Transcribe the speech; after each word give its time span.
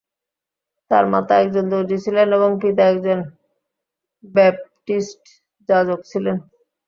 তার 0.91 1.05
মাতা 1.13 1.33
একজন 1.43 1.65
দর্জি 1.73 1.97
ছিলেন 2.05 2.27
এবং 2.37 2.49
পিতা 2.61 2.83
একজন 2.87 3.19
ব্যাপটিস্ট 4.35 5.23
যাজক 5.69 5.99
ছিলেন। 6.11 6.37